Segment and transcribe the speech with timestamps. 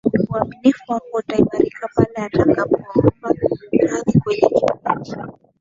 [0.29, 3.31] uaminifu wako utaimarika pale utakapoomba
[3.89, 5.15] radhi kwenye kipindi